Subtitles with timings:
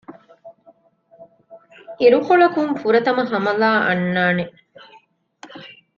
[1.99, 4.45] އިރުކޮޅަކުން ފުރަތަމަަ ހަމަލާ އަންނާނެ